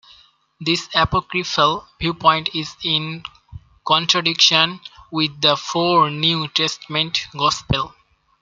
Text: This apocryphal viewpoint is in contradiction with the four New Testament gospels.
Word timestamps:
This 0.59 0.89
apocryphal 0.95 1.85
viewpoint 1.99 2.49
is 2.55 2.75
in 2.83 3.21
contradiction 3.85 4.81
with 5.11 5.39
the 5.41 5.55
four 5.55 6.09
New 6.09 6.47
Testament 6.47 7.27
gospels. 7.37 7.91